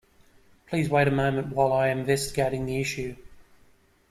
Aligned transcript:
Please 0.65 0.89
wait 0.89 1.07
a 1.07 1.11
moment 1.11 1.53
while 1.55 1.71
I 1.71 1.89
am 1.89 1.99
investigating 1.99 2.65
the 2.65 2.81
issue. 2.81 3.15